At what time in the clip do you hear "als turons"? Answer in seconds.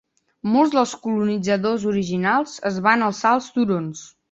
3.37-4.05